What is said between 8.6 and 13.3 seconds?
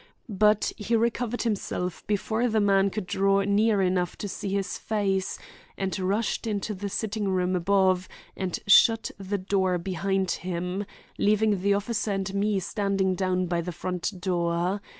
shut the door behind him, leaving the officer and me standing